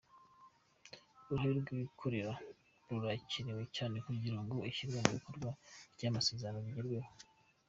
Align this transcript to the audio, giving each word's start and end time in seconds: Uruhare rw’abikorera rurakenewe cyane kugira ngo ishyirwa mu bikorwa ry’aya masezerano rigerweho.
Uruhare 1.23 1.53
rw’abikorera 1.61 2.33
rurakenewe 2.89 3.63
cyane 3.75 3.95
kugira 4.05 4.37
ngo 4.43 4.57
ishyirwa 4.69 4.99
mu 5.05 5.11
bikorwa 5.17 5.49
ry’aya 5.93 6.15
masezerano 6.17 6.59
rigerweho. 6.65 7.09